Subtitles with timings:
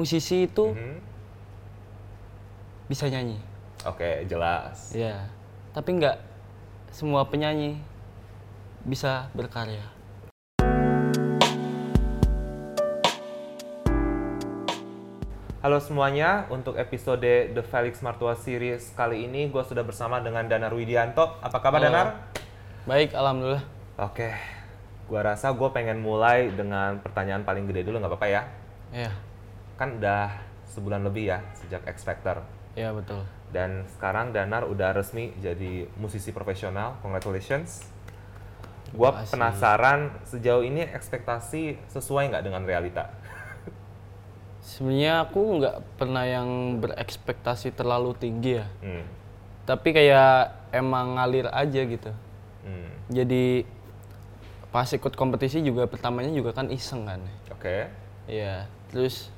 [0.00, 1.02] musisi itu Mhm.
[2.86, 3.42] bisa nyanyi.
[3.82, 4.94] Oke, jelas.
[4.94, 5.26] Ya.
[5.74, 6.14] Tapi nggak
[6.94, 7.74] semua penyanyi
[8.86, 9.82] bisa berkarya.
[15.58, 20.70] Halo semuanya, untuk episode The Felix Martua Series kali ini gue sudah bersama dengan Danar
[20.70, 21.34] Widianto.
[21.42, 21.90] Apa kabar Halo.
[21.90, 22.06] Danar?
[22.86, 23.66] Baik, alhamdulillah.
[23.98, 24.38] Oke,
[25.10, 28.42] gue rasa gue pengen mulai dengan pertanyaan paling gede dulu nggak apa-apa ya?
[28.94, 29.10] Ya,
[29.80, 30.36] Kan udah
[30.68, 32.44] sebulan lebih ya sejak X Factor.
[32.76, 33.24] ya betul.
[33.50, 37.00] Dan sekarang Danar udah resmi jadi musisi profesional.
[37.00, 37.88] Congratulations.
[38.92, 39.32] Gue Makasih.
[39.32, 43.08] penasaran sejauh ini ekspektasi sesuai nggak dengan realita?
[44.60, 48.66] Sebenarnya aku nggak pernah yang berekspektasi terlalu tinggi ya.
[48.84, 49.04] Hmm.
[49.64, 52.12] Tapi kayak emang ngalir aja gitu.
[52.68, 52.90] hmm.
[53.10, 53.64] Jadi
[54.70, 57.18] pas ikut kompetisi juga pertamanya juga kan iseng kan.
[57.50, 57.90] Oke.
[58.30, 59.34] Iya, terus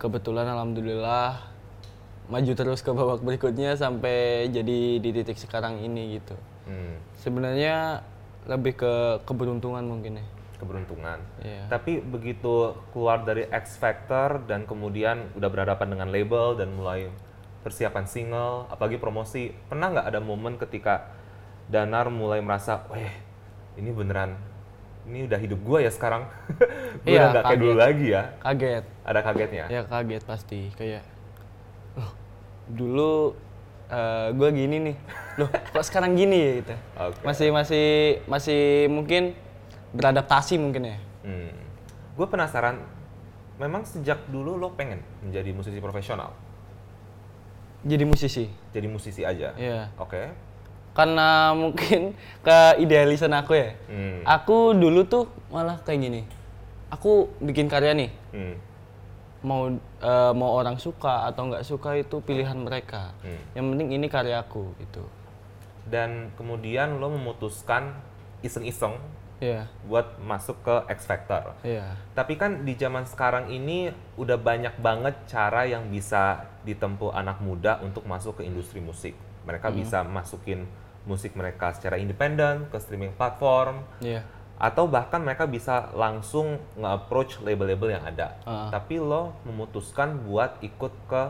[0.00, 1.44] kebetulan alhamdulillah
[2.32, 6.34] maju terus ke babak berikutnya sampai jadi di titik sekarang ini gitu.
[6.64, 6.96] Hmm.
[7.20, 8.00] Sebenarnya
[8.48, 10.26] lebih ke keberuntungan mungkin ya.
[10.56, 11.18] Keberuntungan.
[11.44, 11.68] Iya.
[11.68, 17.12] Tapi begitu keluar dari X Factor dan kemudian udah berhadapan dengan label dan mulai
[17.60, 21.12] persiapan single, apalagi promosi, pernah nggak ada momen ketika
[21.70, 23.12] Danar mulai merasa, weh
[23.78, 24.34] ini beneran,
[25.04, 26.28] ini udah hidup gue ya sekarang,
[27.02, 28.84] gue Iya, udah nggak kayak dulu lagi ya, Kaget.
[29.02, 29.64] ada kagetnya.
[29.68, 31.02] Ya kaget pasti kayak
[31.96, 32.10] loh
[32.68, 33.12] dulu
[34.30, 34.96] gue gini nih.
[35.36, 36.74] Loh kok sekarang gini ya gitu.
[36.96, 37.18] Oke.
[37.24, 37.86] Masih masih
[38.24, 39.34] masih mungkin
[39.90, 40.96] beradaptasi mungkin ya.
[41.26, 41.50] Hmm.
[42.14, 42.78] Gue penasaran,
[43.56, 46.30] memang sejak dulu lo pengen menjadi musisi profesional,
[47.80, 48.44] Jadi musisi.
[48.70, 49.56] jadi musisi aja.
[49.56, 49.88] Iya.
[49.96, 50.30] Oke.
[51.00, 51.28] Karena
[51.62, 52.12] mungkin
[52.44, 53.72] ke idealisan aku ya.
[53.88, 54.20] Hmm.
[54.28, 56.20] Aku dulu tuh malah kayak gini.
[56.92, 58.10] Aku bikin karya nih.
[58.36, 58.54] Hmm.
[59.40, 59.72] Mau
[60.04, 63.16] eh, mau orang suka atau nggak suka itu pilihan mereka.
[63.24, 63.40] Hmm.
[63.56, 65.08] Yang penting ini karyaku gitu.
[65.88, 67.96] Dan kemudian lo memutuskan
[68.44, 69.00] iseng-iseng
[69.40, 69.72] Iya.
[69.88, 71.56] buat masuk ke X Factor.
[71.64, 71.96] Iya.
[72.12, 73.88] Tapi kan di zaman sekarang ini
[74.20, 79.16] udah banyak banget cara yang bisa ditempuh anak muda untuk masuk ke industri musik.
[79.48, 80.68] Mereka bisa masukin
[81.04, 84.20] musik mereka secara independen ke streaming platform Iya.
[84.60, 88.36] atau bahkan mereka bisa langsung nge-approach label-label yang ada.
[88.44, 88.68] Ah.
[88.68, 91.22] Tapi lo memutuskan buat ikut ke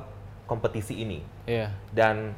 [0.50, 1.70] kompetisi ini Iya.
[1.94, 2.34] dan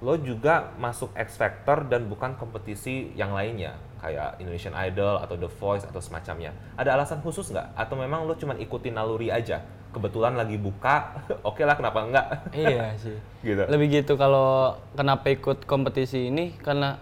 [0.00, 5.52] lo juga masuk X Factor dan bukan kompetisi yang lainnya kayak Indonesian Idol atau The
[5.52, 6.56] Voice atau semacamnya.
[6.80, 7.76] Ada alasan khusus nggak?
[7.76, 9.60] Atau memang lo cuma ikutin naluri aja?
[9.90, 11.18] Kebetulan lagi buka,
[11.48, 12.26] oke lah kenapa enggak?
[12.54, 13.18] iya sih.
[13.42, 13.62] gitu.
[13.66, 16.98] Lebih gitu kalau kenapa ikut kompetisi ini karena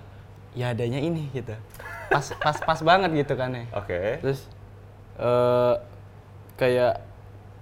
[0.57, 1.53] ya adanya ini gitu.
[2.09, 3.65] Pas pas pas banget gitu kan ya.
[3.77, 4.25] Oke.
[4.25, 4.41] Terus
[5.21, 5.75] eh
[6.57, 7.05] kayak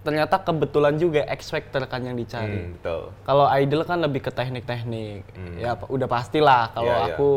[0.06, 2.62] ternyata kebetulan juga X Factor kan yang dicari.
[2.62, 3.10] Hmm, betul.
[3.26, 5.26] Kalau idol kan lebih ke teknik-teknik.
[5.34, 5.58] Hmm.
[5.58, 7.14] Ya udah pastilah kalau Iya, iya.
[7.18, 7.30] aku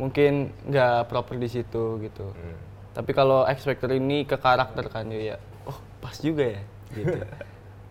[0.00, 0.32] mungkin
[0.64, 2.32] nggak proper di situ gitu.
[2.32, 2.56] Hmm.
[2.96, 5.36] Tapi kalau X Factor ini ke karakter kan ya,
[5.68, 6.62] oh pas juga ya
[6.94, 7.18] gitu.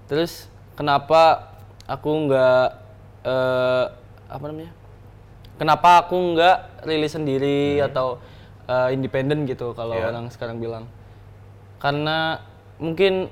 [0.08, 1.54] Terus kenapa
[1.86, 2.68] aku nggak
[3.28, 3.86] eh,
[4.28, 4.72] apa namanya?
[5.58, 8.22] Kenapa aku nggak rilis sendiri atau
[8.70, 10.14] eh, independen gitu kalau Iya.
[10.14, 10.86] orang sekarang bilang?
[11.82, 12.42] Karena
[12.78, 13.30] mungkin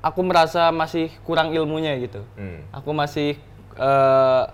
[0.00, 2.24] aku merasa masih kurang ilmunya gitu.
[2.36, 2.64] Hmm.
[2.72, 3.36] Aku masih
[3.76, 4.44] eh,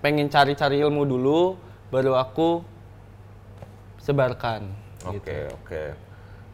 [0.00, 1.56] pengen cari-cari ilmu dulu,
[1.92, 2.64] baru aku
[4.00, 4.68] sebarkan.
[5.08, 5.32] Oke, gitu.
[5.56, 5.82] oke.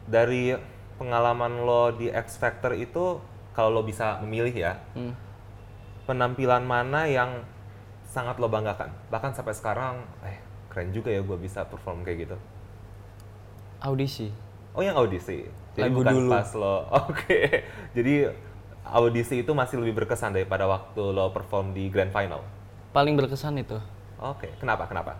[0.07, 0.55] Dari
[0.97, 3.21] pengalaman lo di X Factor itu,
[3.53, 5.13] kalau lo bisa memilih ya, Hmm.
[6.03, 7.41] penampilan mana yang
[8.05, 8.89] sangat lo banggakan?
[9.07, 10.37] Bahkan sampai sekarang, eh
[10.67, 12.37] keren juga ya gue bisa perform kayak gitu.
[13.79, 14.29] Audisi.
[14.73, 15.45] Oh yang audisi.
[15.73, 16.29] Jadi Lagu bukan dulu.
[16.31, 16.75] pas lo.
[17.09, 17.65] Oke.
[17.93, 18.29] Jadi
[18.83, 22.41] audisi itu masih lebih berkesan daripada waktu lo perform di grand final.
[22.89, 23.77] Paling berkesan itu.
[24.17, 24.49] Oke.
[24.57, 24.89] Kenapa?
[24.89, 25.13] Kenapa?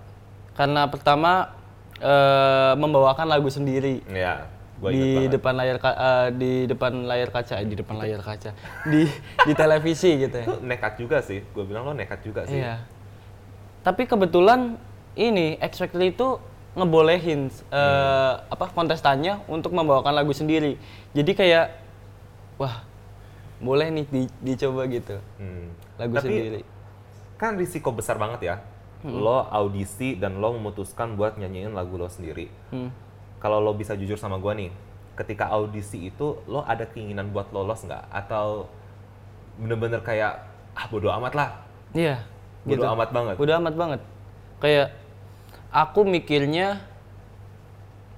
[0.58, 1.54] Karena pertama
[1.98, 4.46] eh, membawakan lagu sendiri Ya,
[4.78, 5.32] gue di banget.
[5.34, 8.52] depan layar ka- eh, di depan layar kaca, eh, di depan layar kaca,
[8.92, 9.10] di
[9.44, 10.46] di televisi gitu ya.
[10.46, 11.42] Itu nekat juga sih.
[11.50, 12.62] Gue bilang lo nekat juga sih.
[12.62, 12.86] Iya.
[13.82, 14.78] Tapi kebetulan
[15.14, 16.38] ini Factor itu
[16.74, 20.78] ngebolehin eh, apa kontestannya untuk membawakan lagu sendiri.
[21.12, 21.74] Jadi kayak
[22.56, 22.86] wah,
[23.58, 25.18] boleh nih di- dicoba gitu.
[25.38, 25.74] Hmm.
[25.98, 26.62] Lagu Tapi sendiri.
[27.36, 28.56] kan risiko besar banget ya.
[29.02, 32.50] Lo audisi dan lo memutuskan buat nyanyiin lagu lo sendiri.
[32.70, 32.94] Hmm.
[33.38, 34.72] Kalau lo bisa jujur sama gue nih,
[35.16, 38.04] ketika audisi itu lo ada keinginan buat lolos nggak?
[38.10, 38.66] Atau
[39.58, 40.42] bener-bener kayak
[40.74, 41.50] ah bodo amat lah,
[41.92, 42.22] Iya.
[42.62, 43.36] bodo amat banget.
[43.38, 44.02] Udah amat banget.
[44.58, 44.94] Kayak
[45.70, 46.82] aku mikirnya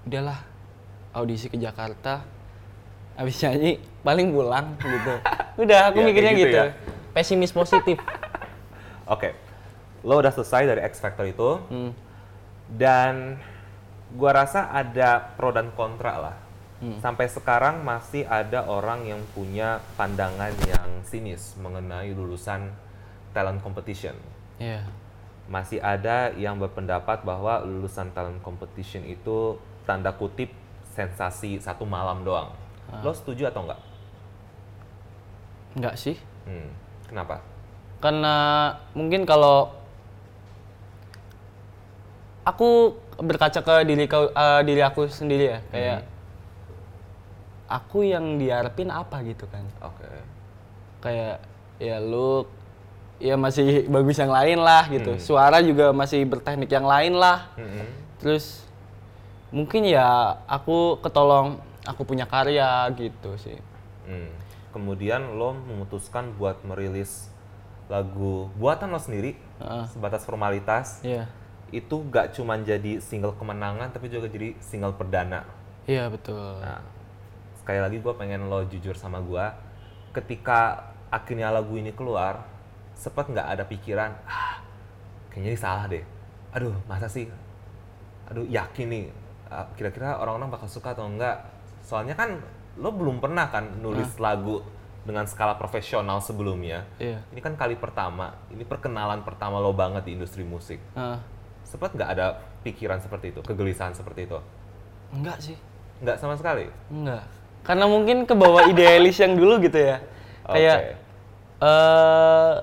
[0.04, 0.40] udahlah
[1.12, 2.24] audisi ke Jakarta
[3.14, 5.14] habis nyanyi paling pulang gitu
[5.64, 6.72] udah aku Ya, mikirnya gitu gitu, ya.
[7.12, 7.98] pesimis positif
[9.10, 9.34] Oke,
[10.02, 11.92] lo udah selesai dari X Factor itu, Hmm.
[12.72, 13.42] dan
[14.16, 16.38] gua rasa ada pro dan kontra lah.
[16.80, 16.96] Hmm.
[17.04, 22.72] Sampai sekarang masih ada orang yang punya pandangan yang sinis mengenai lulusan
[23.36, 24.16] talent competition.
[24.58, 24.88] Iya.
[25.52, 30.56] Masih ada yang berpendapat bahwa lulusan talent competition itu tanda kutip
[30.96, 32.56] sensasi satu malam doang.
[32.88, 33.04] Ah.
[33.04, 33.90] Lo setuju atau enggak?
[35.78, 36.18] enggak sih
[36.50, 36.70] Hmm.
[37.06, 37.42] Kenapa?
[38.00, 38.36] karena
[38.96, 39.76] mungkin kalau
[42.50, 46.00] aku berkaca ke diri kau eh, diri aku sendiri ya kayak
[47.70, 50.10] aku yang diharapin apa gitu kan Oke.
[51.00, 51.38] kayak
[51.78, 52.44] ya lu
[53.20, 55.22] ya masih bagus yang lain lah gitu Hmm.
[55.22, 57.86] suara juga masih berteknik yang lain lah Mm-mm.
[58.18, 58.64] terus
[59.50, 60.08] mungkin ya
[60.46, 63.60] aku ketolong aku punya karya gitu sih
[64.04, 64.34] Hmm.
[64.70, 67.30] Kemudian lo memutuskan buat merilis
[67.86, 69.86] lagu buatan lo sendiri Heeh.
[69.88, 70.98] sebatas formalitas.
[71.04, 71.30] iya
[71.70, 75.46] Itu gak cuma jadi single kemenangan tapi juga jadi single perdana.
[75.90, 76.82] iya betul Nah,
[77.58, 79.46] sekali lagi gue pengen lo jujur sama gue.
[80.14, 82.46] Ketika akhirnya lagu ini keluar,
[82.94, 84.62] sempat nggak ada pikiran, ah,
[85.34, 86.04] kayaknya ini salah deh.
[86.54, 87.26] Aduh, masa sih?
[88.30, 89.06] Aduh, yakin nih,
[89.50, 91.42] ah, kira-kira orang-orang bakal suka atau enggak?
[91.82, 92.38] Soalnya kan
[92.78, 94.62] lo belum pernah kan nulis lagu
[95.04, 96.86] dengan skala profesional sebelumnya.
[97.02, 100.78] iya Ini kan kali pertama, ini perkenalan pertama lo banget di industri musik.
[100.94, 101.18] Heeh.
[101.70, 102.26] Sempat nggak ada
[102.60, 104.40] pikiran seperti itu, kegelisahan seperti itu?
[105.10, 105.58] enggak sih
[106.00, 106.70] Nggak sama sekali?
[106.90, 107.26] enggak
[107.60, 109.98] karena mungkin ke bawah idealis yang dulu gitu ya
[110.44, 110.94] kayak Oke.
[111.60, 112.54] eh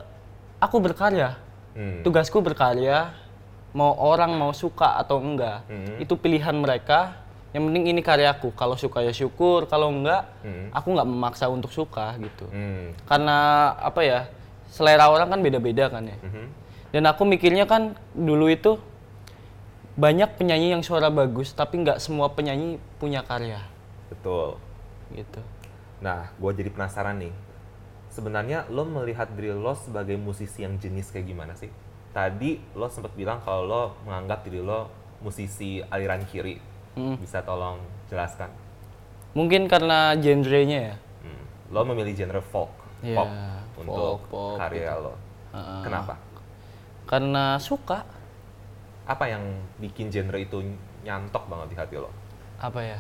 [0.59, 1.37] aku berkarya
[1.73, 2.01] Hmm.
[2.01, 3.13] tugasku berkarya
[3.71, 6.01] mau orang mau suka atau enggak Mhm.
[6.01, 7.13] itu pilihan mereka
[7.53, 10.73] yang penting ini karyaku kalau suka ya syukur kalau enggak Mhm.
[10.73, 12.97] aku nggak memaksa untuk suka gitu Hmm.
[13.05, 13.37] karena
[13.77, 14.21] apa ya
[14.67, 16.47] selera orang kan beda-beda kan ya Mhm.
[16.91, 18.81] dan aku mikirnya kan dulu itu
[19.97, 23.61] banyak penyanyi yang suara bagus tapi nggak semua penyanyi punya karya
[24.13, 24.61] Betul.
[25.13, 25.41] gitu
[25.97, 27.33] Nah, gue jadi penasaran nih.
[28.13, 31.73] Sebenarnya lo melihat diri lo sebagai musisi yang jenis kayak gimana sih?
[32.13, 34.93] Tadi lo sempat bilang kalau lo menganggap diri lo
[35.25, 36.61] musisi aliran kiri.
[37.01, 37.17] Mm.
[37.17, 37.81] Bisa tolong
[38.13, 38.53] jelaskan?
[39.33, 41.45] mungkin karena genrenya ya Hmm.
[41.69, 42.73] Lo memilih genre folk,
[43.05, 45.13] Iya, pop folk, untuk pop, karya lo.
[45.53, 45.81] Heeh.
[45.85, 46.15] Kenapa?
[47.05, 48.03] karena suka
[49.07, 49.43] Apa yang
[49.77, 50.63] bikin genre itu
[51.03, 52.11] nyantok banget di hati lo?
[52.57, 52.99] apa ya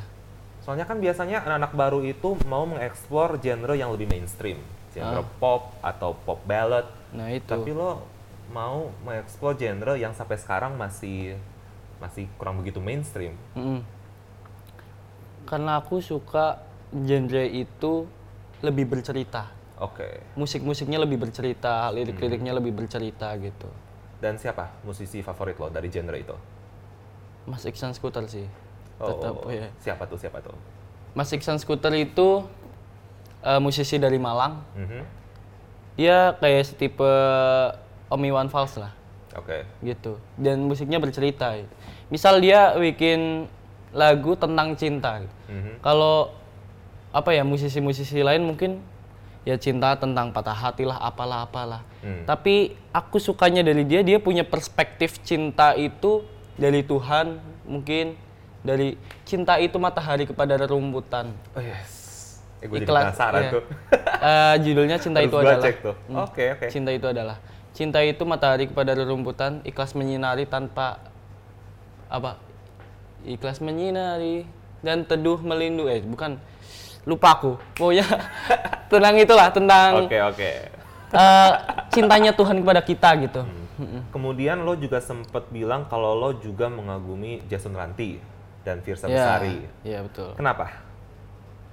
[0.60, 4.58] Soalnya kan biasanya anak-anak baru itu mau mengeksplor genre yang lebih mainstream,
[4.90, 5.26] genre Ah.
[5.38, 6.84] pop atau pop ballad.
[7.10, 8.02] nah itu Tapi lo
[8.48, 11.38] mau mengeksplor genre yang sampai sekarang masih
[11.96, 13.32] masih kurang begitu mainstream.
[13.54, 13.80] Mm-mm.
[15.44, 16.58] karena aku suka
[16.92, 18.06] genre itu
[18.60, 19.46] lebih bercerita
[19.78, 20.20] Oke.
[20.34, 23.70] musik-musiknya lebih bercerita lirik-liriknya lebih bercerita gitu
[24.16, 26.36] Dan siapa musisi favorit lo dari genre itu?
[27.46, 28.46] Mas Iksan Scooter sih
[28.96, 30.56] Oh, tetap ya siapa tuh siapa tuh?
[31.12, 32.42] Mas Iksan Scooter itu
[33.40, 35.00] eh, musisi dari Malang Mhm.
[35.94, 37.12] dia kayak tipe
[38.06, 38.90] Om Iwan Fals lah
[39.32, 39.64] Oke.
[39.80, 41.54] gitu dan musiknya bercerita
[42.08, 43.46] misal dia bikin
[43.92, 45.34] lagu tentang cinta gitu.
[45.48, 45.72] Mhm.
[45.80, 46.32] kalau
[47.12, 48.80] apa ya musisi-musisi lain mungkin
[49.46, 52.22] ya cinta tentang patah hati lah apalah apalah Hmm.
[52.22, 56.22] tapi aku sukanya dari dia dia punya perspektif cinta itu
[56.54, 58.14] dari Tuhan mungkin
[58.62, 62.38] dari cinta itu matahari kepada rerumputan Oh yes.
[62.62, 63.52] Eh, gue jadi Ikhlas, penasaran iya.
[63.52, 63.62] tuh.
[64.26, 65.96] Eh, judulnya cinta Harus itu adalah cek tuh.
[66.06, 66.16] Hmm.
[66.24, 66.66] Oke oke.
[66.70, 67.36] cinta itu adalah
[67.74, 71.02] cinta itu matahari kepada rerumputan ikhlas menyinari tanpa
[72.06, 72.38] apa
[73.26, 74.46] ikhlas menyinari
[74.80, 76.38] dan teduh melindungi eh bukan
[77.06, 78.02] lupa aku pokoknya
[78.90, 80.50] tentang itulah tentang Oke oke.
[81.08, 81.52] eh,
[81.88, 83.42] cintanya Tuhan kepada kita gitu
[83.76, 84.08] Hmm.
[84.08, 88.16] Kemudian lo juga sempet bilang kalau lo juga mengagumi Jason Ranti
[88.64, 89.68] dan Virsa ya Besari.
[89.84, 90.72] ya betul Kenapa?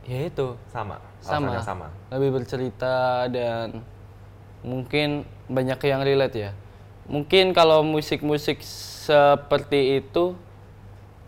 [0.03, 0.99] ya itu Sama.
[1.23, 1.87] sama sama.
[2.11, 3.79] lebih bercerita dan
[4.59, 6.51] mungkin banyak yang relate ya
[7.07, 10.35] mungkin kalau musik-musik seperti itu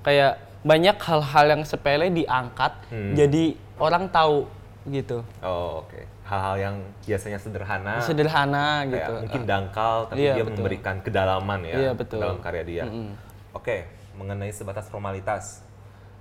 [0.02, 3.14] kayak banyak hal-hal yang sepele diangkat Hmm.
[3.14, 4.50] jadi orang tahu
[4.88, 6.02] gitu Oh oke.
[6.26, 8.02] Hal-hal yang biasanya sederhana.
[8.02, 10.58] sederhana kayak gitu mungkin dangkal tapi Iya, dia betul.
[10.60, 12.18] memberikan kedalaman ya Iya, betul.
[12.18, 12.84] dalam karya dia.
[12.84, 13.14] Mm-mm.
[13.52, 15.62] Oke, mengenai sebatas formalitas.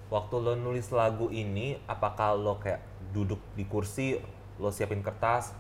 [0.06, 4.20] Waktu lo nulis lagu ini, apakah lo kayak duduk di kursi,
[4.54, 5.56] lo siapin kertas,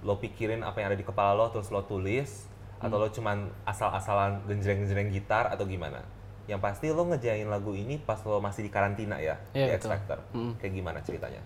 [0.00, 3.02] lo pikirin apa yang ada di kepala lo terus lo tulis atau Mm.
[3.02, 6.02] lo cuman asal-asalan genjreng-genjreng gitar atau gimana?
[6.44, 9.88] Yang pasti lo ngejain lagu ini pas lo masih di karantina ya Iya, di X.
[9.88, 10.18] Factor.
[10.32, 10.52] Mm.
[10.60, 11.42] Kayak gimana ceritanya?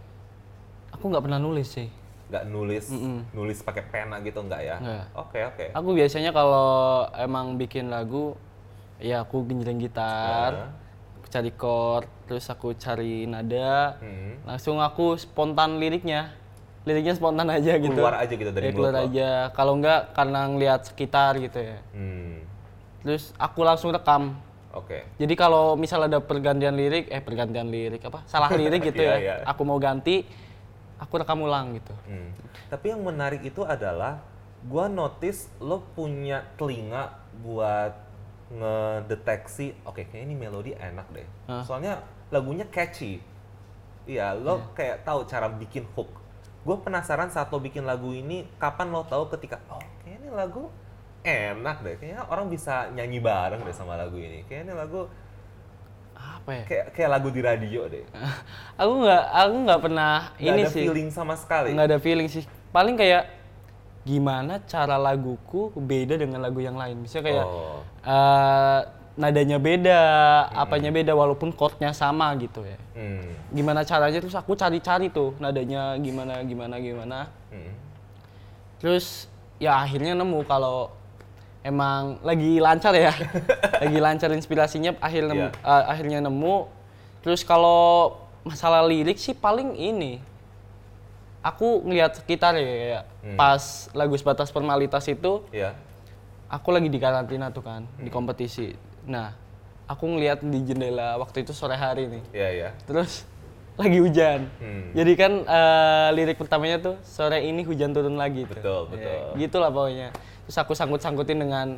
[0.89, 1.89] aku nggak pernah nulis sih.
[2.29, 2.85] Nggak nulis,
[3.33, 4.77] nulis pakai pena gitu nggak ya?
[4.81, 5.05] Nggak.
[5.15, 5.65] Oke oke.
[5.73, 6.69] Aku biasanya kalau
[7.13, 8.37] emang bikin lagu,
[8.97, 10.73] ya aku genjreng gitar,
[11.17, 14.41] aku cari chord, terus aku cari nada, Hmm.
[14.45, 16.33] langsung aku spontan liriknya.
[16.85, 17.93] Liriknya spontan aja gitu.
[17.97, 19.31] Keluar aja gitu dari Ya, keluar mulut aja.
[19.53, 21.79] Kalau enggak karena ngeliat sekitar gitu ya.
[21.93, 22.45] Hmm.
[23.05, 24.37] Terus aku langsung rekam.
[24.79, 24.99] Oke.
[25.19, 28.23] Jadi kalau misal ada pergantian lirik, eh pergantian lirik apa?
[28.25, 29.17] Salah lirik gitu Iya, ya.
[29.19, 29.35] iya.
[29.47, 30.23] Aku mau ganti,
[31.03, 31.95] aku rekam ulang gitu.
[32.07, 32.31] Hmm.
[32.71, 34.23] Tapi yang menarik itu adalah
[34.67, 37.95] gua notice lo punya telinga buat
[38.49, 41.29] ngedeteksi oke kayaknya ini melodi enak deh.
[41.63, 42.01] Soalnya
[42.33, 43.21] lagunya catchy.
[44.09, 46.09] Iya, lo kayak tahu cara bikin hook.
[46.65, 50.73] Gue penasaran saat lo bikin lagu ini kapan lo tahu ketika oh kayaknya ini lagu
[51.29, 51.95] enak deh.
[51.97, 54.43] Kayaknya orang bisa nyanyi bareng deh sama lagu ini.
[54.45, 55.01] Kayaknya ini lagu
[56.15, 56.65] Apa ya?
[56.65, 58.03] kayak kayak lagu di radio deh.
[58.81, 60.83] aku nggak, aku nggak pernah Gak ini ada sih.
[60.83, 61.71] feeling sama sekali.
[61.71, 63.25] nggak ada feeling sih paling kayak
[64.03, 67.81] gimana cara laguku beda dengan lagu yang lain misalnya kayak Oh.
[68.03, 68.81] eh,
[69.15, 70.01] nadanya beda
[70.55, 73.29] apanya beda walaupun chordnya sama gitu ya Hmm.
[73.51, 77.19] gimana caranya terus aku cari-cari tuh nadanya gimana gimana gimana
[77.49, 77.73] Hmm.
[78.79, 80.95] terus ya akhirnya nemu kalau
[81.69, 83.13] emang lagi lancar ya
[83.85, 85.51] lagi lancar inspirasinya akhir nemu, Iya.
[85.53, 86.57] eh, akhirnya nemu
[87.21, 90.17] terus kalau masalah lirik sih paling ini
[91.41, 93.03] aku ngeliat sekitar ya kayak
[93.37, 95.77] pas lagu sebatas formalitas itu Iya.
[96.49, 98.73] aku lagi di karantina tuh kan di kompetisi
[99.05, 99.37] nah
[99.85, 102.69] aku ngeliat di jendela waktu itu sore hari nih Iya, iya.
[102.85, 103.29] terus
[103.79, 104.51] lagi hujan.
[104.59, 104.91] Hmm.
[104.91, 108.59] Jadi kan eh, lirik pertamanya tuh sore ini hujan turun lagi tuh.
[108.59, 109.19] Betul, Ya, betul.
[109.39, 110.09] gitulah pokoknya.
[110.49, 111.77] Terus aku sangkut-sangkutin dengan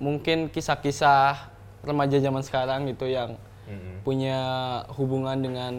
[0.00, 1.52] mungkin kisah-kisah
[1.84, 3.36] remaja zaman sekarang gitu yang
[3.68, 4.00] Mm-mm.
[4.00, 4.40] punya
[4.96, 5.72] hubungan dengan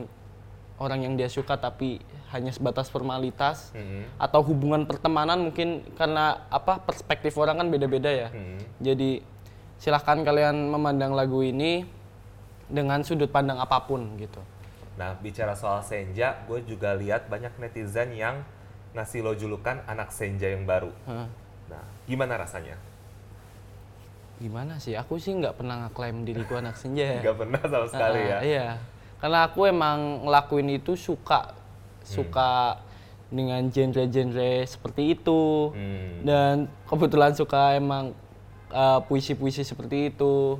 [0.77, 1.97] orang yang dia suka tapi
[2.29, 4.05] hanya sebatas formalitas Mm-mm.
[4.21, 8.29] atau hubungan pertemanan mungkin karena apa perspektif orang kan beda-beda ya.
[8.29, 8.61] Mm-mm.
[8.85, 9.25] Jadi
[9.81, 11.89] silahkan kalian memandang lagu ini
[12.69, 14.45] dengan sudut pandang apa pun gitu.
[14.95, 18.45] Nah, bicara soal senja, gue juga lihat banyak netizen yang
[18.95, 20.93] ngasih lo julukan anak senja yang baru.
[21.03, 21.27] Hah.
[21.69, 22.77] Nah, gimana rasanya?
[24.35, 24.93] Gimana sih?
[24.99, 27.07] Aku sih nggak pernah ngeklaim diriku anak senja.
[27.17, 27.19] ya.
[27.23, 28.37] Gak pernah sama sekali Ah, ya?
[28.43, 28.67] Iya.
[29.23, 31.55] Karena aku emang ngelakuin itu suka,
[32.03, 32.77] suka
[33.31, 35.71] dengan genre-genre seperti itu.
[35.71, 36.11] Hmm.
[36.27, 36.53] Dan
[36.85, 38.11] kebetulan suka emang
[38.69, 40.59] uh, puisi-puisi seperti itu.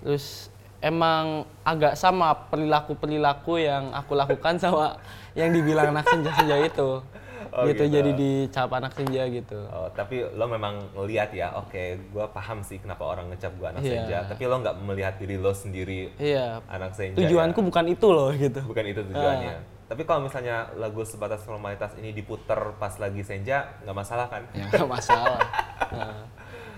[0.00, 0.48] Terus
[0.80, 4.96] emang agak sama perilaku-perilaku yang aku lakukan sama
[5.38, 7.04] yang dibilang anak senja-senja itu.
[7.50, 7.94] Oh, gitu, gitu.
[7.96, 9.58] jadi dicap anak senja gitu.
[9.66, 13.82] Oh, tapi lo memang ngeliat ya, oke, gue paham sih kenapa orang ngecap gue anak
[13.82, 13.92] Iya.
[13.94, 14.18] senja.
[14.28, 16.60] Tapi lo nggak melihat diri lo sendiri Iya.
[16.66, 17.16] anak senja.
[17.16, 17.66] Tujuanku ya?
[17.66, 18.60] bukan itu loh gitu.
[18.62, 19.56] bukan itu tujuannya.
[19.88, 24.42] Tapi kalau misalnya lagu sebatas formalitas ini diputer pas lagi senja, nggak masalah kan?
[24.52, 25.40] ya nggak masalah
[25.88, 26.28] Nah,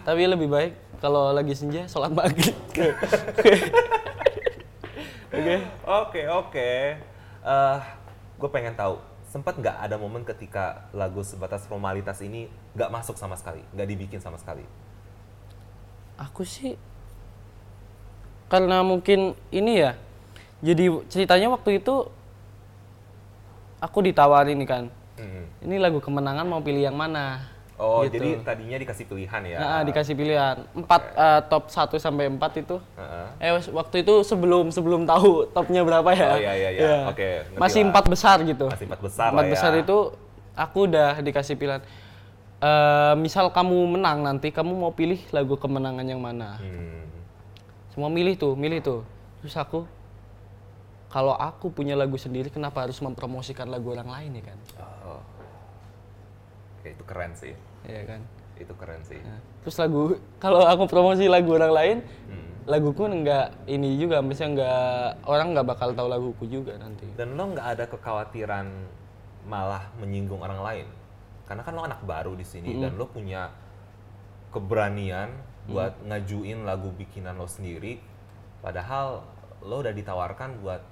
[0.01, 0.73] tapi lebih baik
[1.03, 2.55] kalau lagi senja sholat maghrib
[5.35, 6.71] oke Oke oke.
[8.37, 8.97] gue pengen tahu,
[9.31, 14.21] sempat nggak ada momen ketika lagu sebatas formalitas ini nggak masuk sama sekali, nggak dibikin
[14.21, 14.67] sama sekali?
[16.21, 16.77] aku sih
[18.53, 19.97] karena mungkin ini ya
[20.61, 22.13] jadi ceritanya waktu itu
[23.81, 25.45] aku ditawarin kan Hmm.
[25.61, 27.45] ini lagu kemenangan mau pilih yang mana
[27.81, 28.21] Oh, Gitu.
[28.21, 29.57] jadi tadinya dikasih pilihan ya?
[29.57, 33.27] nah, dikasih pilihan empat eh, top 1 sampai 4 itu Heeh.
[33.41, 36.29] Eh waktu itu sebelum sebelum tahu topnya berapa ya?
[36.29, 36.97] Oh, iya, iya, iya.
[37.09, 38.69] Oke, ngerti Masih empat besar gitu.
[38.69, 39.53] Masih empat besar Empat lah ya.
[39.57, 39.97] besar itu
[40.53, 41.81] aku udah dikasih pilihan.
[42.61, 46.61] Eh, misal kamu menang nanti, kamu mau pilih lagu kemenangan yang mana?
[46.61, 47.09] Hmm.
[47.89, 49.01] Semua milih tuh, milih tuh.
[49.41, 49.89] Terus aku,
[51.09, 54.59] kalau aku punya lagu sendiri, kenapa harus mempromosikan lagu orang lain ya kan?
[55.09, 55.21] Oh.
[56.81, 57.53] Oke, itu keren sih.
[57.85, 58.21] Iya kan?
[58.57, 59.21] Itu keren sih.
[59.21, 61.97] Nah, terus lagu, kalau aku promosi lagu orang lain,
[62.29, 62.49] Hmm.
[62.65, 67.05] laguku nggak ini juga, misalnya nggak orang nggak bakal tahu laguku juga nanti.
[67.17, 68.67] Dan lo nggak ada kekhawatiran
[69.45, 70.87] malah menyinggung orang lain,
[71.45, 73.49] karena kan lo anak baru di sini dan lo punya
[74.53, 75.31] keberanian
[75.67, 78.01] buat ngajuin lagu bikinan lo sendiri,
[78.61, 79.23] padahal
[79.63, 80.83] lo udah ditawarkan buat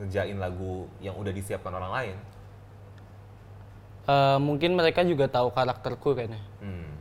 [0.00, 2.16] ngejain lagu yang udah disiapkan orang lain.
[4.04, 6.40] Eh, mungkin mereka juga tahu karakterku kayaknya.
[6.60, 6.92] Hmm.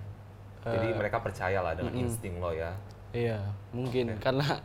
[0.64, 2.72] Jadi mereka percayalah dengan insting lo ya.
[3.12, 3.44] Iya,
[3.76, 4.64] mungkin karena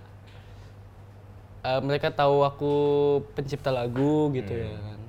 [1.66, 2.72] eh, mereka tahu aku
[3.34, 5.00] pencipta lagu gitu ya kan.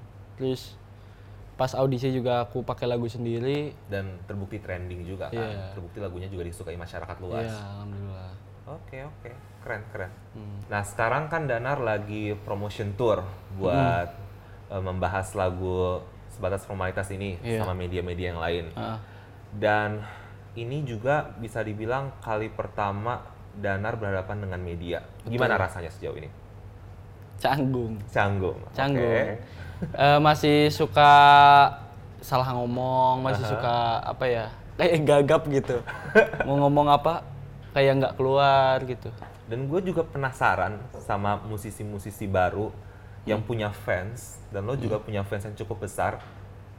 [0.41, 0.73] Terus
[1.53, 3.77] pas audisi juga aku pakai lagu sendiri.
[3.85, 5.37] Dan terbukti trending juga kan.
[5.37, 5.77] Iya.
[5.77, 7.45] Terbukti lagunya juga disukai masyarakat luas.
[7.45, 8.31] Iya, alhamdulillah.
[8.69, 9.31] Oke oke,
[9.61, 10.11] keren keren.
[10.33, 10.57] Hmm.
[10.65, 13.21] Nah sekarang kan Danar lagi promotion tour
[13.61, 14.09] buat
[14.73, 16.01] eh, membahas lagu
[16.39, 17.59] sebatas formalitas ini Iya.
[17.59, 18.71] sama media-media yang lain.
[18.73, 18.95] Ah,
[19.51, 19.99] Dan
[20.55, 23.19] ini juga bisa dibilang kali pertama
[23.59, 25.03] Danar berhadapan dengan media.
[25.27, 26.31] Gimana rasanya sejauh ini?
[27.39, 27.95] canggung.
[28.11, 28.59] Canggung.
[28.75, 28.99] Canggung.
[28.99, 29.39] Oke.
[29.95, 31.11] Eh, masih suka
[32.19, 34.45] salah ngomong, masih suka apa ya?
[34.75, 35.79] Kayak gagap gitu.
[36.47, 37.23] Mau ngomong apa
[37.71, 39.07] kayak nggak keluar gitu.
[39.47, 42.69] Dan gue juga penasaran sama musisi-musisi baru
[43.27, 46.19] yang punya fans dan lo juga punya fans yang cukup besar.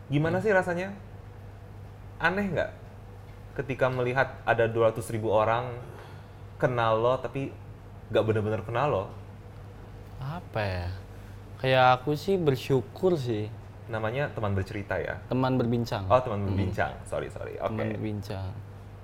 [0.09, 0.93] Gimana sih rasanya?
[2.21, 2.71] Aneh nggak
[3.57, 5.69] ketika melihat ada 200 ribu orang
[6.57, 7.51] kenal lo tapi
[8.11, 9.05] nggak bener-bener kenal lo?
[10.21, 10.89] Apa ya?
[11.61, 13.53] Kayak aku sih bersyukur sih
[13.91, 15.19] Namanya teman bercerita ya?
[15.27, 16.07] teman berbincang.
[16.07, 17.59] Oh teman berbincang, sorry sorry.
[17.59, 17.75] Oke.
[17.75, 18.49] Teman berbincang.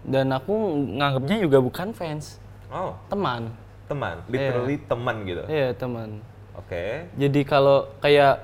[0.06, 0.54] Dan aku
[0.94, 2.38] nganggapnya juga bukan fans,
[2.70, 3.50] Oh teman.
[3.86, 5.42] teman, literally teman gitu.
[5.46, 6.22] Iya, teman.
[6.56, 7.06] Oke.
[7.14, 8.40] Jadi kalau kayak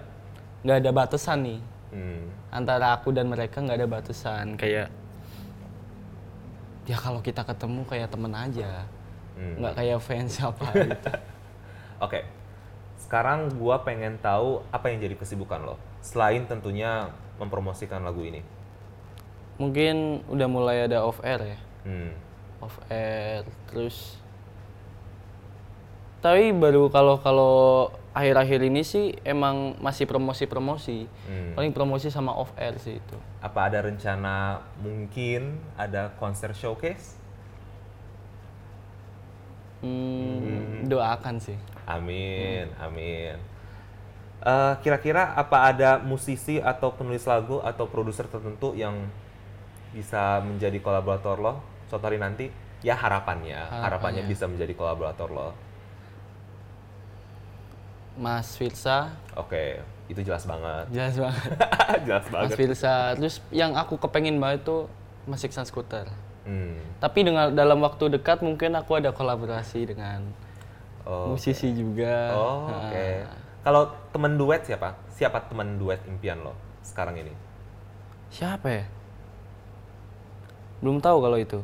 [0.63, 2.25] nggak ada batasan nih Hmm.
[2.49, 4.89] antara aku dan mereka nggak ada batasan kayak
[6.83, 8.89] ya kalau kita ketemu kayak temen aja
[9.33, 9.57] Hmm.
[9.59, 11.11] nggak kayak fans apa gitu
[11.99, 12.21] Oke.
[12.97, 18.41] Sekarang gua pengen tahu apa yang jadi kesibukan lo selain tentunya mempromosikan lagu ini.
[19.55, 22.13] mungkin udah mulai ada off air ya Hmm.
[22.59, 24.17] off air terus
[26.19, 27.55] tapi baru kalau kalau
[28.13, 31.53] akhir-akhir ini sih emang masih promosi-promosi Hmm.
[31.57, 37.17] paling promosi sama off air sih itu Apa ada rencana mungkin ada konser showcase?
[39.83, 43.35] hmm, doakan sih Amin, amin.
[44.39, 48.95] Eh, Kira-kira apa ada musisi atau penulis lagu atau produser tertentu yang
[49.91, 51.55] bisa menjadi kolaborator lo
[51.87, 52.47] suatu hari nanti?
[52.83, 54.23] Ya harapannya, harapannya Harapannya.
[54.27, 55.49] bisa menjadi kolaborator lo.
[58.15, 60.85] Mas Firsa Oke, itu jelas banget.
[60.91, 61.49] jelas banget
[62.07, 62.57] jelas Mas banget.
[62.57, 64.89] Firsa terus yang aku kepengen banget tuh
[65.25, 66.07] Mas Iksan Scooter
[66.43, 66.75] Hmm.
[66.99, 70.27] tapi dengan dalam waktu dekat mungkin aku ada kolaborasi dengan
[71.03, 73.07] Oh, musisi juga Oh, Nah, oke.
[73.63, 74.99] Kalau teman duet siapa?
[75.09, 77.31] Siapa teman duet impian lo sekarang ini?
[78.27, 78.85] siapa ya
[80.79, 81.61] belum tahu kalau itu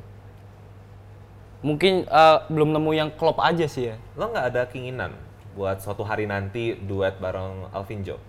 [1.59, 5.11] mungkin eh, belum nemu yang klop aja sih ya Lo nggak ada keinginan
[5.59, 8.21] buat suatu hari nanti duet bareng Alvin Joe?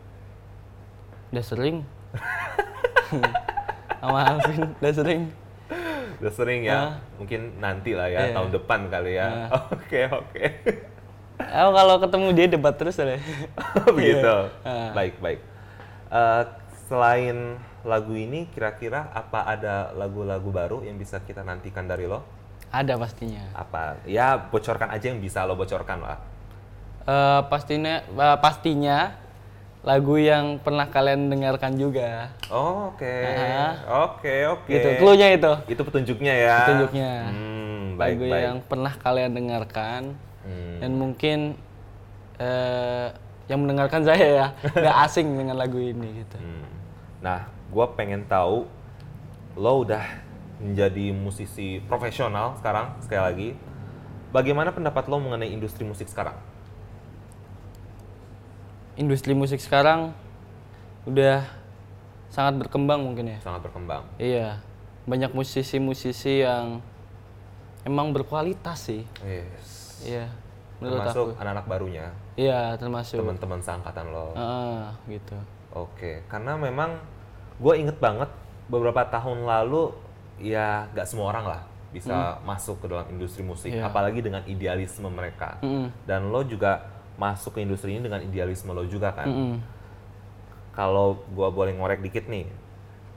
[1.30, 1.86] udah sering
[4.02, 5.22] sama Alvin udah sering
[6.20, 6.76] Udah sering ya?
[6.76, 6.92] Ah.
[7.16, 8.36] Mungkin nanti lah ya, Iya.
[8.36, 9.48] tahun depan kali ya.
[9.72, 10.46] Oke, oke.
[11.40, 13.16] Oh, kalau ketemu dia debat terus deh
[13.96, 14.36] Begitu.
[14.68, 14.92] Ah.
[14.92, 15.40] Baik, baik.
[16.12, 16.44] Eh,
[16.92, 17.56] selain
[17.88, 22.20] lagu ini, kira-kira apa ada lagu-lagu baru yang bisa kita nantikan dari lo?
[22.70, 23.98] ada pastinya Apa?
[24.04, 26.20] Ya, bocorkan aja yang bisa lo bocorkan lah.
[27.02, 28.98] Eh, pastinya eh, pastinya
[29.80, 33.16] lagu yang pernah kalian dengarkan juga Oh, Oke,
[33.88, 34.68] oke, oke.
[34.70, 36.58] gitu cluenya itu Itu petunjuknya ya.
[36.62, 37.12] Petunjuknya.
[37.26, 38.44] Hmm, baik, lagu baik.
[38.44, 40.02] yang pernah kalian dengarkan
[40.40, 40.80] Hmm.
[40.80, 41.40] dan mungkin
[42.38, 43.08] eh,
[43.48, 46.64] yang mendengarkan saya ya nggak asing dengan lagu ini gitu Hmm.
[47.20, 48.64] Nah, gue pengen tahu
[49.56, 50.04] lo udah
[50.58, 53.50] menjadi musisi profesional sekarang sekali lagi.
[54.30, 56.36] Bagaimana pendapat lo mengenai industri musik sekarang?
[59.00, 60.12] Industri musik sekarang
[61.06, 61.48] udah
[62.30, 64.04] sangat berkembang mungkin ya Sangat berkembang.
[64.20, 64.60] iya
[65.04, 66.84] banyak musisi-musisi yang
[67.82, 70.04] emang berkualitas sih Yes.
[70.04, 70.28] iya
[70.78, 74.32] menurut Termasuk anak-anak barunya, iya termasuk teman-teman seangkatan lo.
[74.32, 75.36] Ah, gitu
[75.70, 76.96] Oke, karena memang
[77.56, 78.32] gue inget banget
[78.66, 79.92] beberapa tahun lalu
[80.40, 83.86] ya nggak semua orang lah bisa masuk ke dalam industri musik, Iya.
[83.86, 85.60] apalagi dengan idealisme mereka.
[85.60, 85.92] Mm-mm.
[86.06, 86.80] Dan lo juga
[87.20, 89.28] masuk ke industri ini dengan idealisme lo juga kan.
[89.28, 89.56] Mm-mm.
[90.72, 92.48] Kalau gue boleh ngorek dikit nih,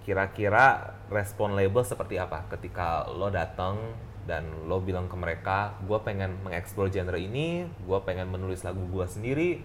[0.02, 3.78] kira-kira respon label seperti apa ketika lo datang
[4.26, 9.06] dan lo bilang ke mereka, gue pengen mengeksplor genre ini, gue pengen menulis lagu gue
[9.06, 9.62] sendiri,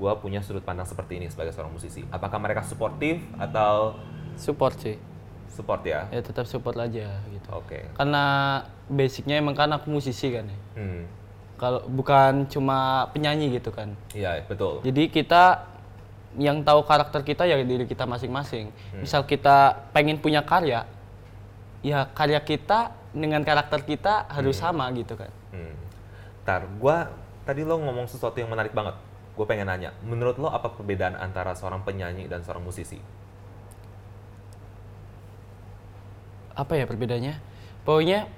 [0.00, 2.00] gue punya sudut pandang seperti ini sebagai seorang musisi.
[2.08, 4.00] Apakah mereka suportif atau
[4.40, 4.96] support sih
[5.54, 6.10] support ya?
[6.10, 7.86] ya tetap support aja gitu Oke.
[7.94, 8.24] karena
[8.90, 11.06] basicnya emang kan aku musisi kan ya Hmm.
[11.64, 14.84] Kalau bukan cuma penyanyi gitu kan Iya betul.
[14.84, 15.64] jadi kita
[16.36, 20.84] yang tahu karakter kita ya diri kita masing-masing misal kita pengen punya karya
[21.80, 25.72] ya karya kita dengan karakter kita harus sama gitu kan Hmm.
[26.42, 27.08] Ntar, gua
[27.46, 28.98] tadi lo ngomong sesuatu yang menarik banget.
[29.38, 32.98] Gue pengen nanya, menurut lo apa perbedaan antara seorang penyanyi dan seorang musisi?
[36.54, 37.34] apa ya perbedaannya
[37.82, 38.30] pokoknya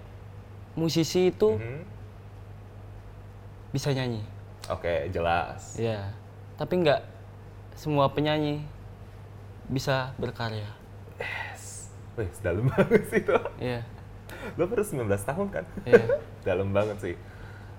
[0.73, 1.96] musisi itu Mhm.
[3.77, 4.25] Bisa nyanyi
[4.73, 5.77] Oke, jelas.
[5.77, 6.09] ya
[6.57, 7.05] tapi nggak
[7.77, 8.65] semua penyanyi
[9.69, 10.67] bisa berkarya.
[11.21, 11.93] Yes.
[12.17, 13.37] Wih, dalam banget sih itu.
[13.61, 13.81] Iya.
[14.57, 15.65] Lo baru 19 tahun kan?
[15.85, 16.05] Iya.
[16.49, 17.15] dalam banget sih.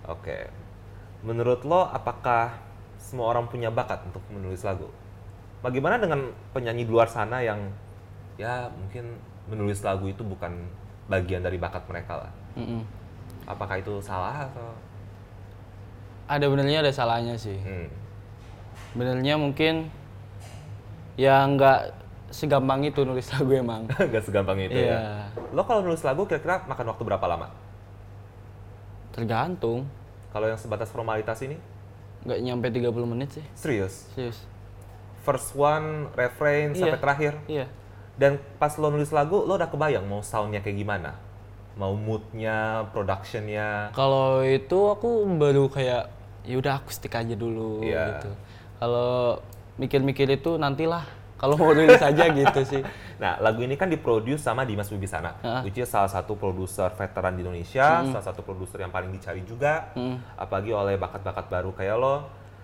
[0.06, 0.52] Oke.
[1.26, 2.54] Menurut lo apakah
[3.02, 4.86] semua orang punya bakat untuk menulis lagu?
[5.66, 7.74] Bagaimana dengan penyanyi di luar sana yang
[8.38, 9.18] ya mungkin
[9.50, 10.54] menulis lagu itu bukan
[11.10, 12.32] bagian dari bakat mereka lah?
[12.54, 12.86] Mm-mm.
[13.50, 14.70] Apakah itu salah atau?
[16.28, 17.56] Ada benernya ada salahnya sih.
[17.60, 17.88] Hmm.
[18.94, 19.88] Benernya mungkin
[21.16, 21.96] ya nggak
[22.30, 23.88] segampang itu nulis lagu emang.
[24.14, 24.92] Gak segampang itu Iya.
[24.92, 25.02] ya.
[25.56, 27.48] Lo kalau nulis lagu kira-kira makan waktu berapa lama?
[29.16, 29.88] Tergantung.
[30.30, 31.56] Kalau yang sebatas formalitas ini?
[32.28, 33.46] Nggak nyampe 30 menit sih.
[33.56, 34.12] Serius?
[34.14, 34.44] Serius.
[35.24, 36.92] First one, refrain, Iya.
[36.92, 37.34] sampai terakhir?
[37.48, 37.66] Iya.
[38.18, 41.12] Dan pas lo nulis lagu, lo udah kebayang mau soundnya kayak gimana?
[41.78, 43.94] Mau moodnya, productionnya?
[43.94, 46.10] Kalau itu aku baru kayak
[46.48, 48.18] ya udah akustik aja dulu Iya.
[48.18, 48.32] gitu.
[48.80, 49.44] Kalau
[49.76, 51.04] mikir-mikir itu nantilah.
[51.38, 52.82] Kalau mau nulis aja gitu sih.
[53.22, 55.62] Nah, lagu ini kan diproduce sama Dimas Wibisana, Heeh.
[55.70, 59.94] which is salah satu produser veteran di Indonesia, salah satu produser yang paling dicari juga,
[60.34, 62.16] apalagi oleh bakat-bakat baru kayak lo.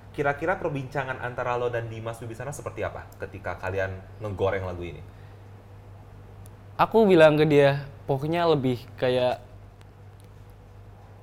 [0.10, 5.02] Kira-kira perbincangan antara lo dan Dimas Wibisana seperti apa ketika kalian ngegoreng lagu ini?
[6.74, 9.38] Aku bilang ke dia, pokoknya lebih kayak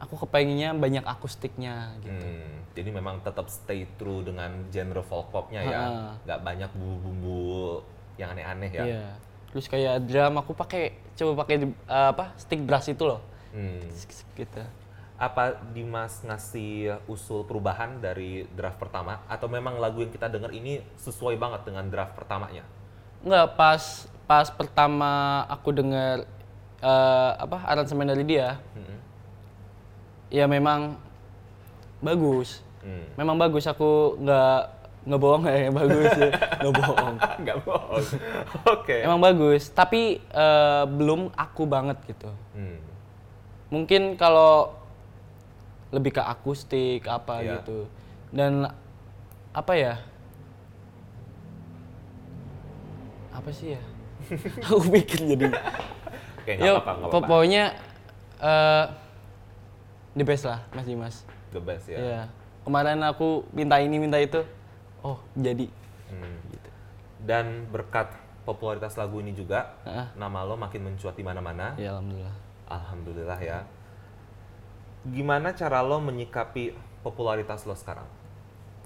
[0.00, 2.24] aku kepengennya banyak akustiknya gitu.
[2.24, 5.80] Hmm, jadi memang tetap stay true dengan genre folk popnya ya,
[6.24, 7.84] nggak banyak bumbu-bumbu
[8.16, 8.84] yang aneh-aneh ya.
[8.84, 9.06] Iya.
[9.52, 13.20] Terus kayak drum aku pakai coba pakai uh, apa stick brass itu loh.
[13.52, 13.84] Hmm.
[14.32, 14.62] Gitu.
[15.20, 20.80] Apa Dimas ngasih usul perubahan dari draft pertama atau memang lagu yang kita dengar ini
[20.96, 22.64] sesuai banget dengan draft pertamanya?
[23.20, 26.24] Enggak pas pas pertama aku dengar
[26.80, 28.98] uh, apa aransemen dari dia, Mm-mm.
[30.30, 30.96] Ya memang
[32.00, 32.62] bagus.
[32.80, 33.04] Hmm.
[33.14, 34.60] Memang bagus aku nggak
[35.00, 37.16] nggak bohong ya bagus ya nggak bohong.
[37.42, 38.04] Nggak bohong.
[38.70, 38.96] Oke.
[39.02, 42.30] Emang bagus, tapi uh, belum aku banget gitu.
[42.54, 42.78] Hmm.
[43.68, 44.74] Mungkin kalau
[45.90, 47.60] lebih ke akustik apa Iya.
[47.60, 47.90] gitu.
[48.30, 48.70] Dan
[49.50, 49.98] apa ya?
[53.30, 53.80] Apa sih ya?
[54.66, 55.46] aku mikir jadi.
[56.50, 57.14] Ya, apa-apa, nggak apa-apa.
[57.14, 57.64] pokoknya
[58.40, 58.84] eh
[60.14, 61.16] the best lah Mas Dimas.
[61.50, 61.98] The best ya.
[61.98, 62.22] Iya.
[62.62, 64.42] Kemarin aku minta ini minta itu.
[65.00, 65.66] Oh, jadi.
[66.12, 66.36] Hmm.
[66.52, 66.70] Gitu.
[67.24, 68.12] Dan berkat
[68.44, 70.06] popularitas lagu ini juga, Heeh.
[70.16, 71.72] nama lo makin mencuat di mana-mana.
[71.80, 72.36] Ya alhamdulillah.
[72.68, 73.58] Alhamdulillah ya.
[75.08, 78.04] Gimana cara lo menyikapi popularitas lo sekarang?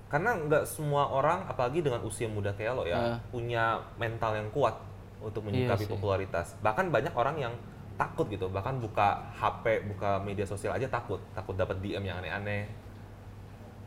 [0.06, 3.18] Karena nggak semua orang, apalagi dengan usia muda kayak lo ya, Ah.
[3.34, 4.78] punya mental yang kuat
[5.18, 6.54] untuk menyikapi Iya popularitas.
[6.62, 7.54] Bahkan banyak orang yang
[7.94, 12.66] takut gitu, bahkan buka HP, buka media sosial aja takut, takut dapat DM yang aneh-aneh,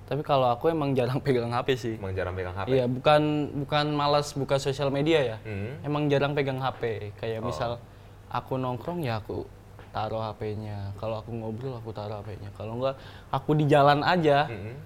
[0.07, 1.95] Tapi kalau aku emang jarang pegang HP sih.
[1.99, 2.67] emang jarang pegang HP.
[2.71, 3.21] Iya, bukan
[3.67, 5.37] bukan malas buka sosial media ya.
[5.43, 5.83] Hmm.
[5.83, 7.11] Emang jarang pegang HP.
[7.19, 7.51] Kayak Oh.
[7.51, 7.71] misal
[8.31, 9.43] aku nongkrong ya aku
[9.91, 10.95] taruh HP-nya.
[10.95, 12.55] Kalau aku ngobrol aku taruh HP-nya.
[12.55, 12.95] Kalau enggak
[13.27, 14.79] aku di jalan aja, Mm-mm.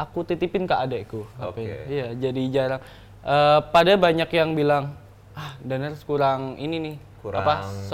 [0.00, 1.76] aku titipin ke adekku HP-nya.
[1.76, 1.92] Oke.
[1.92, 2.80] Iya, jadi jarang.
[3.22, 4.96] Eh, pada banyak yang bilang,
[5.32, 6.96] ah Daner kurang ini nih.
[7.22, 7.46] Kurang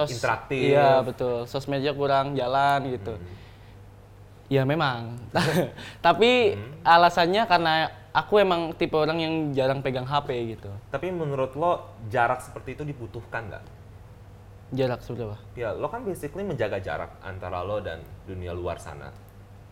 [0.08, 0.72] interaktif.
[0.72, 1.44] Iya betul.
[1.44, 3.14] Sosmednya kurang jalan gitu.
[3.14, 3.36] Hmm.
[4.48, 5.20] Ya memang.
[6.06, 6.80] Tapi Hmm.
[6.82, 7.72] alasannya karena
[8.16, 10.70] aku emang tipe orang yang jarang pegang HP gitu.
[10.88, 13.64] Tapi menurut lo jarak seperti itu dibutuhkan nggak?
[14.68, 15.36] Jarak seberapa?
[15.56, 19.12] Ya, lo kan basically menjaga jarak antara lo dan dunia luar sana.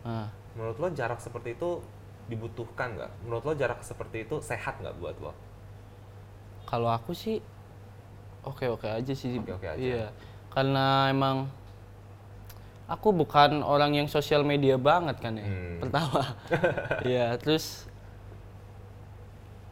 [0.05, 1.81] Nah, Menurut lo jarak seperti itu
[2.25, 3.11] dibutuhkan nggak?
[3.25, 5.33] Menurut lo jarak seperti itu sehat nggak buat lo?
[6.67, 7.39] kalau aku sih
[8.47, 9.37] oke-oke aja sih.
[9.37, 9.79] Oke-oke aja.
[9.79, 10.05] Iya.
[10.49, 11.51] Karena emang
[12.87, 15.43] aku bukan orang yang sosial media banget kan ya.
[15.43, 15.77] Hmm.
[15.83, 16.21] Pertama.
[17.05, 17.85] Iya, terus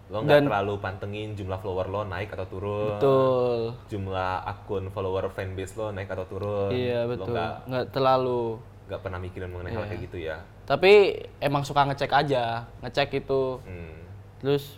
[0.06, 2.94] Lo nggak terlalu pantengin jumlah follower lo naik atau turun?
[2.94, 3.60] betul.
[3.90, 6.70] Jumlah akun follower fanbase lo naik atau turun?
[6.70, 7.34] Iya, Lo betul.
[7.34, 8.42] nggak nggak terlalu
[8.86, 9.90] nggak pernah mikirin mengenai hal Iya.
[9.90, 10.38] kayak gitu ya?
[10.66, 10.94] tapi
[11.38, 13.62] emang suka ngecek aja, ngecek itu.
[13.62, 13.98] Hmm.
[14.38, 14.78] Terus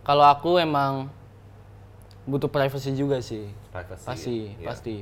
[0.00, 1.08] kalau aku emang
[2.24, 3.48] butuh privacy juga sih.
[3.68, 4.04] Privacy.
[4.04, 4.66] Pasti, Iya.
[4.66, 4.96] pasti.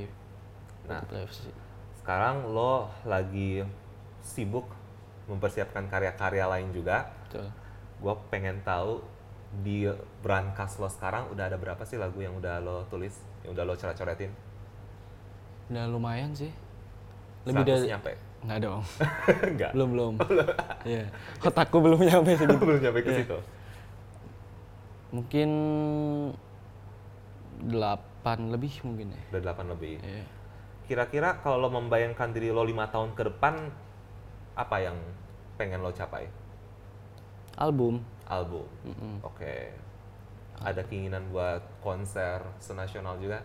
[0.85, 0.99] Nah.
[0.99, 1.49] Butuh privacy.
[1.97, 3.63] Sekarang lo lagi
[4.19, 4.67] sibuk
[5.25, 7.07] mempersiapkan karya-karya lain juga.
[7.27, 7.47] Betul.
[7.97, 8.99] Gue pengen tahu
[9.53, 9.87] di
[10.19, 13.73] brankas lo sekarang udah ada berapa sih lagu yang udah lo tulis, yang udah lo
[13.73, 14.33] coret-coretin?
[15.69, 16.51] Udah lumayan sih.
[17.45, 18.11] Lebih 100 dari nyampe?
[18.43, 18.81] Enggak dong.
[19.55, 19.71] Enggak.
[19.71, 20.13] belum belum.
[20.83, 21.07] Iya.
[21.39, 22.59] Otakku belum nyampe segitu.
[22.67, 23.19] Belum nyampe ke Iya.
[23.23, 23.37] situ.
[25.13, 25.49] Mungkin
[27.63, 29.21] delapan lebih mungkin ya.
[29.35, 29.95] Udah 8 lebih.
[30.03, 30.25] Iya.
[30.83, 33.71] Kira-kira kalau lo membayangkan diri lo lima tahun ke depan,
[34.53, 34.97] apa yang
[35.55, 36.27] pengen lo capai?
[37.55, 38.01] Album.
[38.27, 38.65] album.
[39.23, 39.71] Oke.
[40.63, 43.43] Ada keinginan buat konser senasional juga?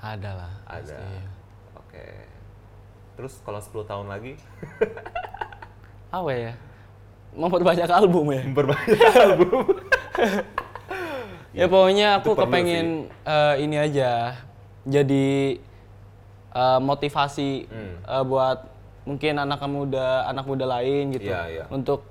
[0.00, 0.52] Ada lah.
[0.68, 0.80] Ada.
[0.82, 1.16] pasti.
[1.78, 2.06] Oke.
[3.16, 4.36] Terus kalau 10 tahun lagi
[6.16, 6.52] Apa ya?
[7.36, 8.42] Memperbanyak album ya.
[8.52, 9.64] berbanyak album.
[11.56, 14.36] Ya pokoknya aku kepengen eh, ini aja
[14.84, 15.56] jadi
[16.52, 17.96] eh, motivasi Hmm.
[18.04, 18.68] eh, buat
[19.08, 21.32] mungkin anak muda anak muda lain gitu.
[21.32, 21.64] Iya, iya.
[21.72, 22.04] untuk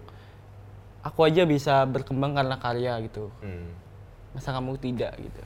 [1.05, 3.29] aku aja bisa berkembang karena karya gitu.
[3.45, 3.69] Hmm.
[4.35, 5.39] masa kamu tidak gitu.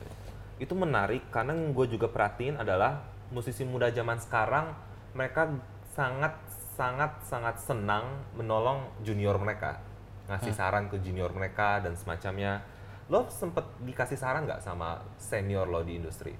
[0.58, 4.74] Itu menarik karena yang gue juga perhatiin adalah musisi muda zaman sekarang
[5.14, 5.46] mereka
[5.94, 6.34] sangat
[6.74, 9.78] sangat sangat senang menolong junior mereka.
[10.26, 12.66] Ngasih saran ke junior mereka dan semacamnya
[13.10, 16.30] lo sempet dikasih saran nggak sama senior lo di industri?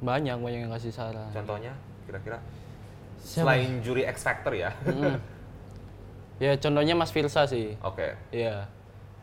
[0.00, 1.28] Banyak banyak yang kasih saran.
[1.30, 1.76] Contohnya
[2.08, 2.40] kira-kira?
[3.20, 4.72] Selain juri X Factor ya.
[4.88, 5.20] Mm.
[6.44, 7.76] ya contohnya Mas Firsa sih.
[7.84, 8.16] Oke.
[8.32, 8.72] Iya.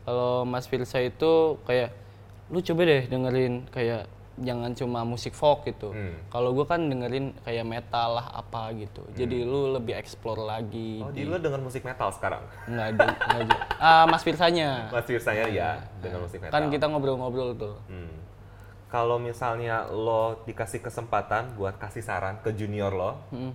[0.06, 1.90] Kalau Mas Firsa itu kayak
[2.54, 4.06] lu coba deh dengerin kayak
[4.38, 5.90] jangan cuma musik folk gitu.
[5.90, 6.12] Hmm.
[6.28, 9.00] Kalau gua kan dengerin kayak metal lah apa gitu.
[9.12, 11.00] Jadi lu lebih explore lagi.
[11.00, 13.06] oh di- jadi lo denger musik metal sekarang Nggak ada.
[13.76, 14.88] Ah, Mas Firsanya.
[14.88, 17.76] Mas Firsanya ya denger musik metal Kan kita ngobrol-ngobrol tuh.
[17.86, 18.12] Hmm.
[18.86, 23.52] Kalau misalnya lo dikasih kesempatan buat kasih saran ke junior lo, Mm.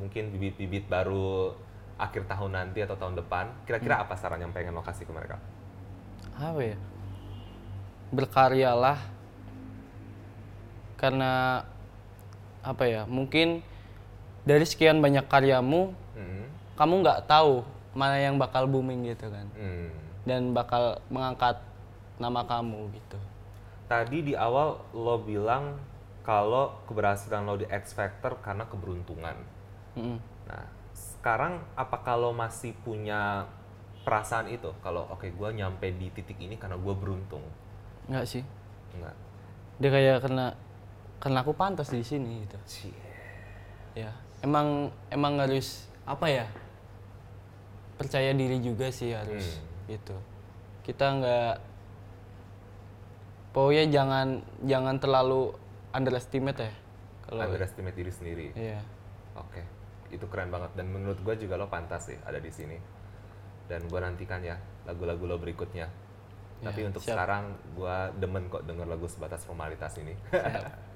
[0.00, 1.52] mungkin bibit-bibit baru
[1.94, 5.36] akhir tahun nanti atau tahun depan, kira-kira apa saran yang pengen lo kasih ke mereka?
[6.34, 6.76] Apa ya?
[8.10, 8.98] Berkaryalah.
[11.04, 11.60] Karena
[12.64, 13.04] apa ya?
[13.04, 13.60] Mungkin
[14.48, 16.48] dari sekian banyak karyamu, Hmm.
[16.80, 17.60] kamu nggak tahu
[17.92, 19.44] mana yang bakal booming gitu kan.
[19.52, 19.92] Hmm.
[20.24, 21.60] dan bakal mengangkat
[22.16, 23.20] nama kamu gitu.
[23.84, 25.76] Tadi di awal lo bilang
[26.24, 29.36] kalau keberhasilan lo di X Factor karena keberuntungan.
[29.92, 30.16] Mm-mm.
[30.48, 30.64] Nah,
[30.96, 33.44] sekarang apakah lo masih punya
[34.00, 34.72] perasaan itu?
[34.80, 37.44] Kalau oke gue nyampe di titik ini karena gue beruntung.
[38.08, 38.40] Enggak sih.
[38.96, 39.12] Enggak.
[39.76, 40.56] Dia kayak karena
[41.24, 42.58] karena aku pantas di sini gitu.
[42.68, 42.92] Cie.
[43.96, 44.12] Ya.
[44.44, 46.44] Emang emang harus apa ya?
[47.96, 49.56] Percaya diri juga sih harus
[49.88, 50.12] gitu.
[50.84, 51.54] Kita nggak
[53.56, 54.28] pokoknya jangan
[54.60, 55.56] jangan terlalu
[55.96, 56.74] underestimate ya.
[57.24, 58.46] Kalau Underestimate diri sendiri.
[58.52, 58.84] iya.
[59.34, 59.64] Oke,
[60.12, 62.76] itu keren banget dan menurut gue juga lo pantas sih ada di sini.
[63.64, 65.88] Dan gue nantikan ya lagu-lagu lo berikutnya.
[66.60, 67.16] Tapi Ya, untuk siap.
[67.16, 70.12] sekarang gue demen kok denger lagu sebatas formalitas ini.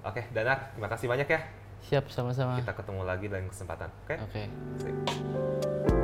[0.00, 1.40] Oke, Danar, terima kasih banyak ya.
[1.84, 2.56] Siap sama-sama.
[2.56, 3.88] Kita ketemu lagi dalam kesempatan.
[4.04, 4.16] Oke?
[4.16, 4.42] Oke.
[4.80, 5.99] Sip.